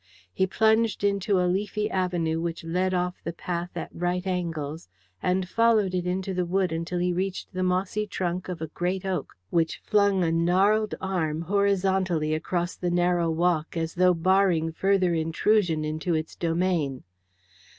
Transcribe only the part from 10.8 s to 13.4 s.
arm horizontally across the narrow